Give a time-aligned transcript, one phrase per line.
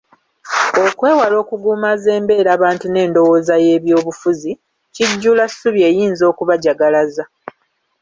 [0.85, 4.51] Okwewala okuguumaaza embeerabantu n’endowooza y’ebyobufuzi,
[4.93, 7.23] kijjulassuubi eyinza okubajagalaza.